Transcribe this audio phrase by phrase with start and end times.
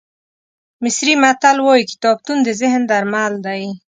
[0.83, 3.63] مصري متل وایي کتابتون د ذهن درمل دی.